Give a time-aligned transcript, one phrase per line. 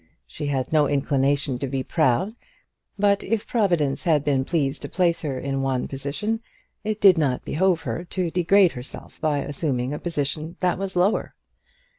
[0.25, 2.33] She had no inclination to be proud;
[2.97, 6.41] but if Providence had been pleased to place her in one position,
[6.83, 11.35] it did not behove her to degrade herself by assuming a position that was lower.